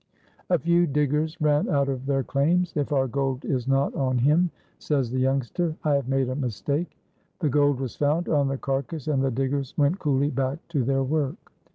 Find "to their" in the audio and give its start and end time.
10.69-11.03